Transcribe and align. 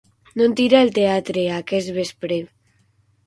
No 0.39 0.45
em 0.45 0.53
tira 0.59 0.79
el 0.85 0.89
teatre, 0.95 1.43
aquest 1.57 1.93
vespre. 1.99 2.39